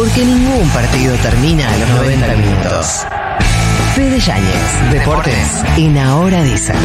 [0.00, 3.04] Porque ningún partido termina a los 90 minutos.
[3.94, 6.76] Fede Yáñez, Deportes, en Ahora dicen.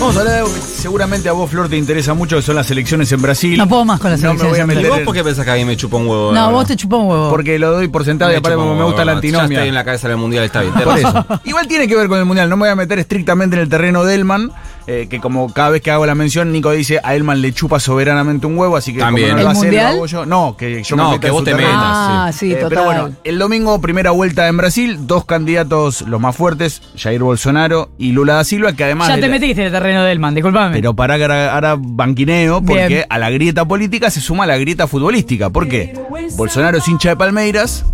[0.00, 2.54] Vamos a hablar de algo que seguramente a vos, Flor, te interesa mucho, que son
[2.54, 3.58] las elecciones en Brasil.
[3.58, 5.04] No puedo más con las No me elecciones voy a en meter ¿Y vos en-
[5.04, 6.32] por qué pensás que a mí me chupa un huevo?
[6.32, 6.52] No, ahora?
[6.56, 7.28] vos te chupó un huevo.
[7.30, 9.36] Porque lo doy por sentado y Me aparte como me gusta la Ya estoy en
[9.36, 9.72] antinomia.
[9.72, 10.72] la cabeza del mundial, está bien.
[10.72, 11.26] Por eso.
[11.44, 12.48] Igual tiene que ver con el mundial.
[12.48, 14.52] No me voy a meter estrictamente en el terreno de Elman.
[14.90, 17.78] Eh, que como cada vez que hago la mención, Nico dice a Elman le chupa
[17.78, 19.28] soberanamente un huevo, así que También.
[19.28, 19.92] como no lo ¿El va a hacer, lo mundial?
[19.94, 20.26] hago yo.
[20.26, 21.70] No, que yo No, me meta que vos te metas.
[21.74, 22.68] Ah, sí, Eh, total.
[22.70, 27.90] pero bueno, el domingo, primera vuelta en Brasil, dos candidatos los más fuertes, Jair Bolsonaro
[27.98, 29.08] y Lula da Silva, que además.
[29.08, 30.72] ya de te la- metiste en el terreno del man, disculpame.
[30.74, 33.04] Pero para que ahora, ahora banquineo, porque Bien.
[33.10, 35.50] a la grieta política se suma la grieta futbolística.
[35.50, 35.94] ¿Por qué?
[36.36, 37.84] Bolsonaro es hincha de Palmeiras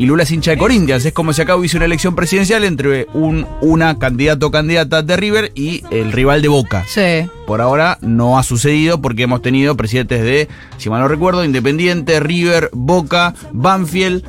[0.00, 1.04] y Lula es hincha de Corinthians.
[1.04, 5.14] Es como si acá hubiese una elección presidencial entre un, una candidato o candidata de
[5.14, 6.84] River y el rival de Boca.
[6.88, 7.28] Sí.
[7.46, 12.18] Por ahora no ha sucedido porque hemos tenido presidentes de, si mal no recuerdo, Independiente,
[12.18, 14.24] River, Boca, Banfield,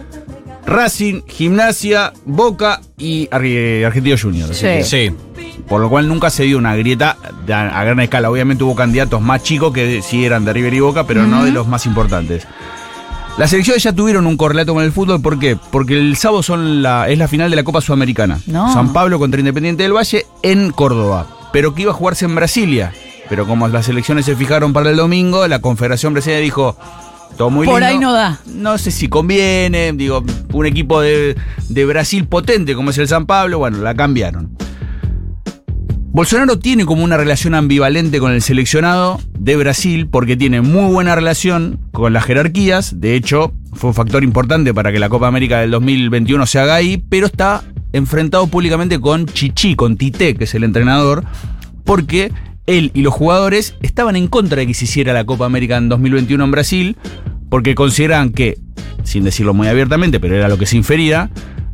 [0.65, 4.53] Racing, Gimnasia, Boca y Ar- eh, Argentino Junior.
[4.53, 4.63] Sí.
[4.65, 5.11] que- Sí.
[5.69, 7.15] por lo cual nunca se dio una grieta
[7.47, 8.29] a, gran escala.
[8.29, 11.51] Obviamente hubo candidatos más chicos que sí eran de River y Boca, pero no de
[11.51, 12.45] los más importantes.
[13.37, 15.57] Las elecciones ya tuvieron un correlato con el fútbol, ¿por qué?
[15.71, 18.39] Porque el sábado son la, es la final de la Copa Sudamericana.
[18.45, 18.71] No.
[18.73, 22.93] San Pablo contra Independiente del Valle en Córdoba, pero que iba a jugarse en Brasilia.
[23.29, 26.77] Pero como las elecciones se fijaron para el domingo, la Confederación Brasileña dijo,
[27.37, 27.87] todo muy Por lindo.
[27.87, 28.39] ahí no da.
[28.45, 31.35] No sé si conviene, digo, un equipo de,
[31.69, 34.55] de Brasil potente como es el San Pablo, bueno, la cambiaron.
[36.13, 41.15] Bolsonaro tiene como una relación ambivalente con el seleccionado de Brasil porque tiene muy buena
[41.15, 43.01] relación con las jerarquías.
[43.01, 46.75] De hecho, fue un factor importante para que la Copa América del 2021 se haga
[46.75, 51.23] ahí, pero está enfrentado públicamente con Chichi, con Tite, que es el entrenador,
[51.83, 52.31] porque
[52.67, 55.89] él y los jugadores estaban en contra de que se hiciera la Copa América en
[55.89, 56.97] 2021 en Brasil,
[57.49, 58.59] porque consideran que,
[59.03, 61.31] sin decirlo muy abiertamente, pero era lo que se infería,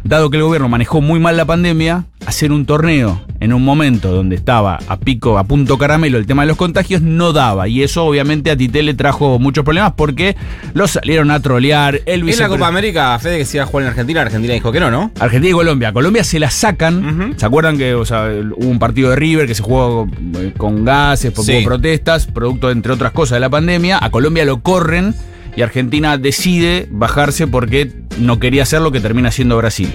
[0.08, 4.12] dado que el gobierno manejó muy mal la pandemia, hacer un torneo en un momento
[4.12, 7.68] donde estaba a pico, a punto caramelo el tema de los contagios, no daba.
[7.68, 10.36] Y eso obviamente a Tite le trajo muchos problemas porque
[10.74, 12.02] lo salieron a trolear.
[12.06, 14.72] El En la Copa América, Fede que se iba a jugar en Argentina, Argentina dijo
[14.72, 15.12] que no, ¿no?
[15.20, 15.94] Argentina y Colombia.
[15.94, 17.36] Colombia se la sacan.
[17.38, 20.08] ¿Se acuerdan que o sea, hubo un partido de River que se jugó
[20.40, 21.58] eh, con gases, por Sí.
[21.58, 24.00] hubo protestas, producto, entre otras cosas, de la pandemia?
[24.02, 25.14] A Colombia lo corren
[25.58, 29.92] y Argentina decide bajarse porque no quería hacer lo que termina siendo Brasil.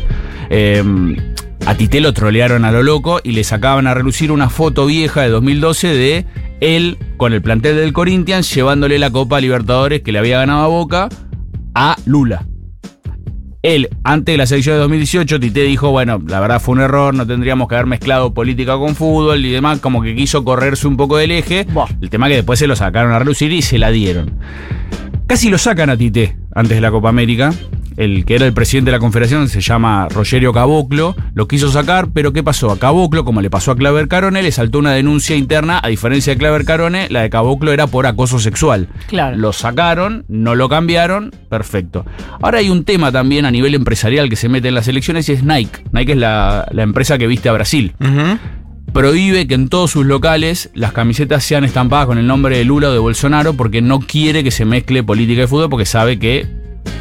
[0.51, 0.83] Eh,
[1.65, 5.23] a Tite lo trolearon a lo loco y le sacaban a relucir una foto vieja
[5.23, 6.27] de 2012 de
[6.61, 10.67] él con el plantel del Corinthians llevándole la Copa Libertadores que le había ganado a
[10.67, 11.09] Boca
[11.77, 12.45] a Lula.
[13.63, 17.15] Él, antes de la selección de 2018, Tite dijo, bueno, la verdad fue un error,
[17.15, 20.97] no tendríamos que haber mezclado política con fútbol y demás, como que quiso correrse un
[20.97, 21.65] poco del eje.
[21.73, 21.87] Buah.
[22.01, 24.33] El tema que después se lo sacaron a relucir y se la dieron.
[25.29, 27.53] Casi lo sacan a Tite antes de la Copa América.
[27.97, 32.09] El que era el presidente de la confederación se llama Rogerio Caboclo, lo quiso sacar,
[32.13, 32.71] pero ¿qué pasó?
[32.71, 36.33] A Caboclo, como le pasó a Claver Carone, le saltó una denuncia interna, a diferencia
[36.33, 38.89] de Claver Carone, la de Caboclo era por acoso sexual.
[39.09, 39.37] Claro.
[39.37, 42.05] Lo sacaron, no lo cambiaron, perfecto.
[42.41, 45.33] Ahora hay un tema también a nivel empresarial que se mete en las elecciones y
[45.33, 45.85] es Nike.
[45.93, 47.95] Nike es la, la empresa que viste a Brasil.
[48.93, 52.91] Prohíbe que en todos sus locales las camisetas sean estampadas con el nombre de Lula
[52.91, 56.47] o de Bolsonaro porque no quiere que se mezcle política y fútbol porque sabe que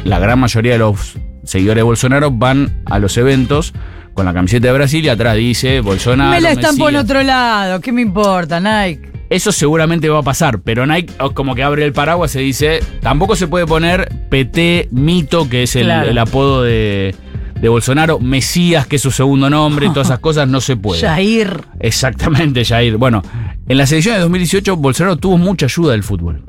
[0.04, 3.72] la gran mayoría de los seguidores de Bolsonaro van a los eventos
[4.14, 6.30] con la camiseta de Brasil y atrás dice Bolsonaro.
[6.32, 7.04] me la estampo en Mesías.
[7.04, 7.80] otro lado.
[7.80, 9.10] ¿Qué me importa, Nike?
[9.30, 12.80] Eso seguramente va a pasar, pero Nike oh, como que abre el paraguas y dice,
[13.00, 16.10] tampoco se puede poner PT Mito, que es el, Claro.
[16.10, 17.14] el apodo de,
[17.58, 21.00] de Bolsonaro, Mesías, que es su segundo nombre, todas esas cosas no se puede.
[21.00, 21.62] Jair.
[21.80, 22.98] Exactamente, Jair.
[22.98, 23.22] Bueno,
[23.66, 26.44] en las elecciones de 2018 Bolsonaro tuvo mucha ayuda del fútbol.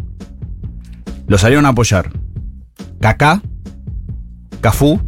[1.27, 2.11] Lo salieron a apoyar.
[2.99, 3.41] Kaká,
[4.61, 5.01] Cafú,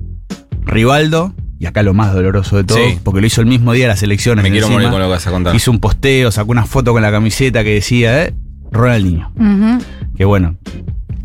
[0.66, 3.00] Rivaldo, y acá lo más doloroso de todo, Sí.
[3.04, 4.44] porque lo hizo el mismo día de las elecciones.
[4.44, 4.80] Me quiero encima.
[4.82, 5.56] morir con lo que vas a contar.
[5.56, 8.34] Hizo un posteo, sacó una foto con la camiseta que decía, eh,
[8.72, 9.32] Ronaldinho.
[9.36, 9.84] Ujú.
[10.18, 10.58] Que bueno.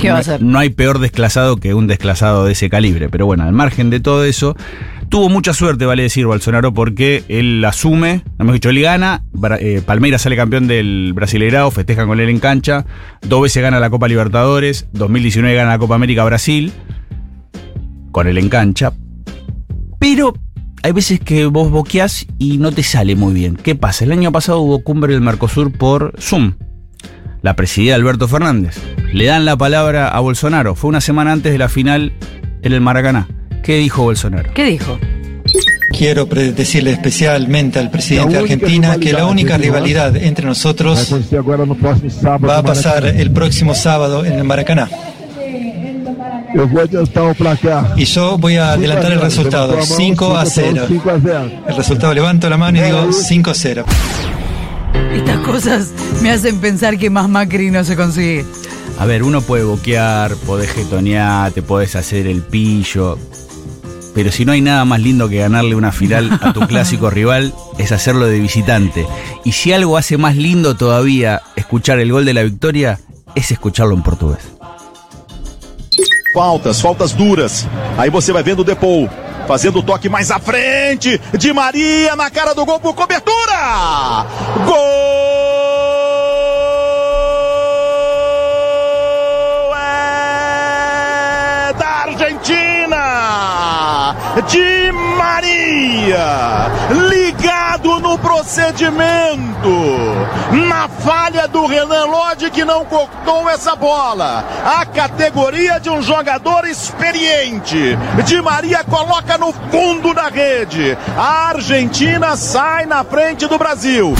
[0.01, 0.43] ¿Qué no, va a hacer?
[0.43, 3.09] No hay peor desclasado que un desclasado de ese calibre.
[3.09, 4.57] Pero bueno, al margen de todo eso,
[5.09, 9.25] tuvo mucha suerte, vale decir, Bolsonaro, porque él asume, hemos dicho, él gana,
[9.59, 12.87] eh, Palmeiras sale campeón del Brasileirao, festejan con él en cancha,
[13.21, 16.73] dos veces gana la Copa Libertadores, 2019 gana la Copa América Brasil,
[18.13, 18.93] con él en cancha.
[19.99, 20.33] Pero
[20.83, 23.57] hay veces que vos boqueás y no te sale muy bien.
[23.57, 24.05] ¿Qué pasa?
[24.05, 26.55] El año pasado hubo cumbre del Mercosur por Zoom.
[27.43, 28.77] La presidía Alberto Fernández.
[29.13, 30.75] Le dan la palabra a Bolsonaro.
[30.75, 32.13] Fue una semana antes de la final
[32.63, 33.29] en el Maracaná.
[33.63, 34.51] ¿Qué dijo Bolsonaro?
[34.55, 34.99] ¿Qué dijo?
[35.97, 41.13] Quiero decirle especialmente al presidente de Argentina que la única rivalidad entre nosotros
[42.25, 44.89] va a pasar el próximo sábado en el Maracaná.
[47.97, 50.87] Y yo voy a adelantar el resultado, 5 a 0.
[51.69, 53.85] El resultado, levanto la mano y digo 5 a 0.
[55.13, 55.93] Estas cosas
[56.23, 58.45] me hacen pensar que más Macri no se consigue.
[58.99, 63.19] A ver, uno puede boquear, podés jetonear, te podés hacer el pillo.
[64.15, 67.55] Pero si no hay nada más lindo que ganarle una final a tu clásico rival,
[67.79, 69.07] es hacerlo de visitante.
[69.45, 73.01] Y si algo hace más lindo todavía escuchar el gol de la victoria,
[73.35, 74.41] es escucharlo en portugués.
[76.35, 77.67] Faltas, faltas duras.
[77.99, 79.09] Aí você vai vendo o Depou
[79.51, 81.21] fazendo o toque mais à frente.
[81.37, 84.25] De Maria na cara do gol por cobertura.
[84.65, 84.77] Gol
[89.75, 92.95] é da Argentina.
[94.47, 95.80] De Maria.
[97.41, 99.71] Ligado no procedimento.
[100.69, 104.45] Na falha do Renan Lodge que não cortou essa bola.
[104.63, 107.97] A categoria de um jogador experiente.
[108.27, 110.99] De Maria coloca no fundo da rede.
[111.17, 114.15] A Argentina sai na frente do Brasil.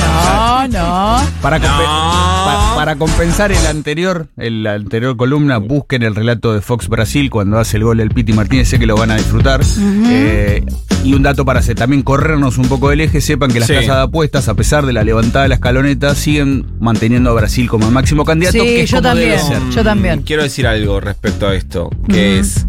[0.00, 1.32] No, no.
[1.40, 1.68] Para, No.
[1.68, 7.58] pa- para compensar el anterior, el anterior columna, busquen el relato de Fox Brasil cuando
[7.58, 9.62] hace el gol el Piti Martínez, sé que lo van a disfrutar.
[10.06, 10.64] Eh,
[11.02, 13.74] y un dato para hacer, también corrernos un poco del eje, sepan que las Sí.
[13.74, 17.68] casas de apuestas, a pesar de la levantada de la escaloneta, siguen manteniendo a Brasil
[17.68, 18.56] como el máximo candidato.
[18.56, 19.60] Sí, que yo como debe también.
[19.62, 19.70] ser.
[19.74, 20.22] Yo también.
[20.22, 22.64] Quiero decir algo respecto a esto, que es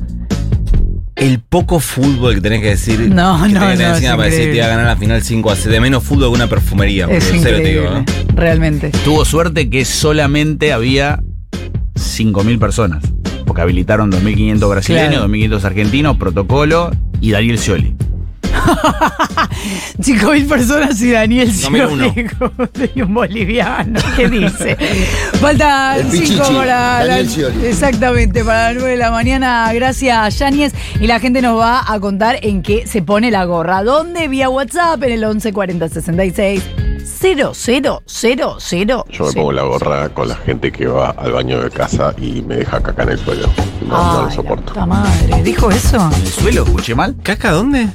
[1.20, 3.00] el poco fútbol que tenés que decir.
[3.10, 5.22] No, que no, tenés no, encima es para decir que va a ganar la final
[5.22, 5.68] 5 a 6.
[5.68, 7.06] De menos fútbol que una perfumería.
[7.10, 8.06] Es serio te digo, increíble.
[8.28, 8.36] ¿no?
[8.36, 8.92] Realmente.
[9.04, 11.22] Tuvo suerte que solamente había
[11.96, 13.04] 5.000 personas.
[13.46, 15.28] Porque habilitaron 2.500 brasileños, Claro.
[15.28, 17.96] 2.500 argentinos, protocolo y Daniel Scioli.
[20.00, 22.10] 5.000 personas y Daniel No, mira uno.
[22.12, 24.00] Scioli, y un boliviano.
[24.16, 24.78] ¿Qué dice?
[25.40, 27.20] Falta El 5 Pichichi, para la-.
[27.20, 29.72] Exactamente, para las 9 de la mañana.
[29.74, 30.74] Gracias, Yáñez.
[31.00, 33.84] Y la gente nos va a contar en qué se pone la gorra.
[33.84, 34.28] ¿Dónde?
[34.28, 36.64] Vía WhatsApp en el 11 40 66
[37.20, 37.84] 0000.
[39.12, 42.42] Yo me pongo la gorra con la gente que va al baño de casa y
[42.42, 43.50] me deja caca en el suelo.
[43.86, 44.66] No, lo la soporto.
[44.74, 45.42] puta madre.
[45.44, 45.98] ¿Dijo eso?
[46.16, 46.64] ¿En el suelo?
[46.64, 47.16] ¿Escuché mal?
[47.24, 47.88] ¿Caca dónde?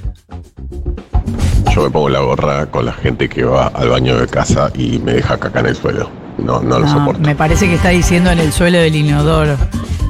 [1.75, 4.99] Yo me pongo la gorra con la gente que va al baño de casa y
[4.99, 6.11] me deja caca en el suelo.
[6.39, 7.21] No, no lo No, soporto.
[7.21, 9.57] me parece que está diciendo en el suelo del inodoro.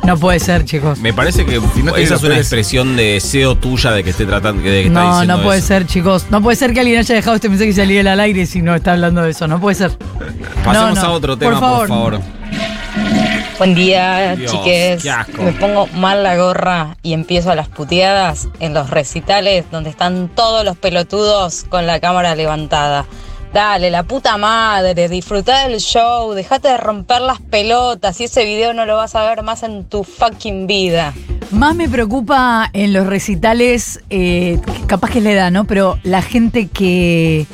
[0.05, 0.99] No puede ser, chicos.
[0.99, 4.61] Me parece que no esa es una expresión de deseo tuya de que esté tratando.
[4.63, 5.69] De que está No, diciendo no puede eso.
[5.69, 6.27] ser, chicos.
[6.31, 8.75] No puede ser que alguien haya dejado este mensaje y saliera al aire si no
[8.75, 9.49] está hablando de eso.
[9.49, 9.93] No puede ser.
[10.63, 11.09] Pasemos No, no.
[11.09, 11.89] a otro tema, por favor.
[11.89, 12.21] favor.
[13.59, 15.05] Buen día, Dios, chiques.
[15.39, 20.29] Me pongo mal la gorra y empiezo a las puteadas en los recitales donde están
[20.29, 23.07] todos los pelotudos con la cámara levantada.
[23.53, 28.75] Dale, la puta madre, disfrutá del show, dejate de romper las pelotas y ese video
[28.75, 31.15] no lo vas a ver más en tu fucking vida.
[31.53, 34.59] Más me preocupa en los recitales, eh,
[34.89, 35.67] capaz que es la edad, ¿no?
[35.67, 37.47] Pero la gente que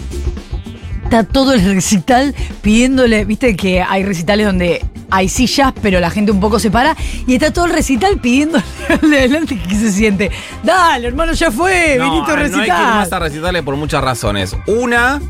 [1.05, 6.33] está todo el recital pidiéndole, viste que hay recitales donde hay sillas, pero la gente
[6.33, 6.97] un poco se para,
[7.27, 10.31] y está todo el recital pidiéndole al de adelante que se siente.
[10.63, 13.77] Dale, hermano, ya fue, No, viniste a no hay que ir más a recitarle por
[13.77, 14.57] muchas razones.
[14.67, 15.21] Una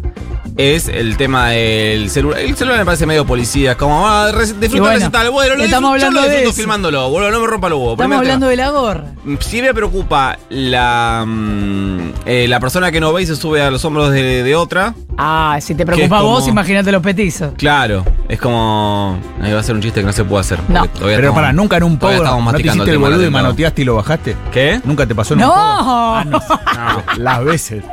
[0.57, 2.41] es el tema del celular.
[2.41, 3.77] El celular me parece medio policía.
[3.77, 5.31] Como, ah, disfruta bueno, el recital.
[5.31, 6.57] Bueno, lo estamos disfruto- yo hablando lo de disfruto eso.
[6.61, 7.09] filmándolo.
[7.11, 7.93] Boludo, no me rompa los huevos.
[7.95, 8.51] Estamos hablando tema.
[8.51, 9.05] de la gorra.
[9.39, 13.71] Sí me preocupa la, mm, eh, la persona que no ve y se sube a
[13.71, 14.95] los hombros de, de otra.
[15.17, 17.53] Ah, si te preocupa vos, imagínate los petizos.
[17.57, 19.19] Claro, es como...
[19.41, 20.59] Ahí va a ser un chiste que no se puede hacer.
[20.69, 20.87] No.
[20.99, 23.83] Pero estamos- para, nunca en un pogo estamos no te hiciste el boludo y manoteaste
[23.83, 24.37] y lo bajaste.
[24.53, 24.81] ¿Qué?
[24.85, 25.53] ¿Nunca te pasó en un ¡No!
[25.53, 25.59] pogo?
[25.61, 26.39] Ah, no.
[26.39, 27.85] No, Las veces.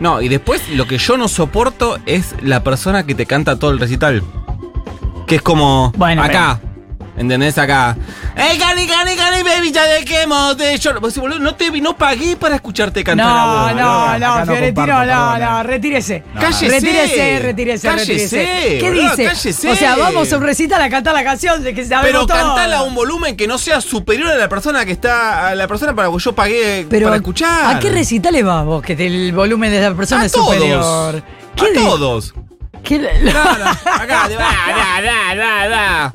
[0.00, 3.70] No, y después lo que yo no soporto es la persona que te canta todo
[3.70, 4.22] el recital.
[5.26, 6.60] Que es como Bueno, acá.
[7.16, 7.56] ¿Entendés?
[7.58, 7.96] Acá.
[8.36, 9.70] ¡Ey, cani, cani, cani, baby!
[9.70, 10.72] Ya dejemos de.
[11.00, 13.74] Vos decís, boludo, no te no pagué para escucharte cantar a No, vos.
[13.76, 15.62] no, no, no Fiorentino, no, no, eh.
[15.62, 16.24] retírese.
[16.38, 16.68] Cállese.
[16.68, 18.78] Retírese, retírese, Cállese, retírese.
[18.80, 19.24] ¿Qué boludo, dice?
[19.26, 19.70] cállese.
[19.70, 22.36] O sea, vamos a un recital a cantar la canción de que sabemos Pero todo.
[22.54, 25.48] cantala a un volumen que no sea superior a la persona que está.
[25.48, 27.76] a la persona para que yo pagué Pero, para escuchar.
[27.76, 28.82] ¿A qué recitales vas vos?
[28.82, 30.52] Que el volumen de la persona A es todos.
[30.52, 30.82] superior.
[30.82, 32.34] A de- todos.
[32.82, 36.12] qué No, no, acá, da, da, da, da.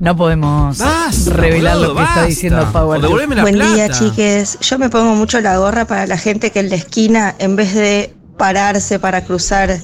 [0.00, 3.00] No podemos Basta, revelar boludo, lo que está diciendo Power.
[3.02, 3.74] Buen plata.
[3.74, 4.58] día, chiques.
[4.62, 7.74] Yo me pongo mucho la gorra para la gente que en la esquina, en vez
[7.74, 9.78] de pararse para cruzar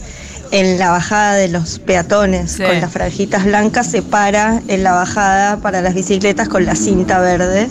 [0.52, 2.62] en la bajada de los peatones Sí.
[2.62, 7.18] con las franjitas blancas, se para en la bajada para las bicicletas con la cinta
[7.20, 7.68] verde.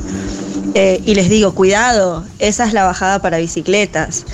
[0.76, 4.26] Eh, y les digo, cuidado, esa es la bajada para bicicletas,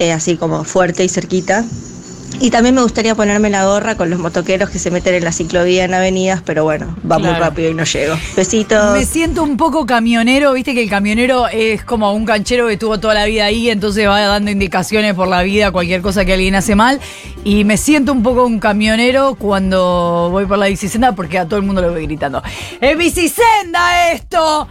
[0.00, 1.64] eh, así como fuerte y cerquita.
[2.40, 5.32] Y también me gustaría ponerme la gorra con los motoqueros que se meten en la
[5.32, 8.16] ciclovía en avenidas, pero bueno, va muy rápido y no llego.
[8.36, 8.92] Besitos.
[8.92, 12.98] Me siento un poco camionero, viste que el camionero es como un canchero que estuvo
[12.98, 16.54] toda la vida ahí, entonces va dando indicaciones por la vida, cualquier cosa que alguien
[16.54, 17.00] hace mal.
[17.44, 21.58] Y me siento un poco un camionero cuando voy por la bicisenda porque a todo
[21.58, 22.42] el mundo le voy gritando.
[22.80, 24.68] ¡Es bicisenda esto!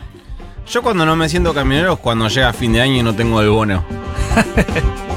[0.68, 3.41] Yo cuando no me siento camionero es cuando llega fin de año y no tengo
[3.41, 3.84] el bono.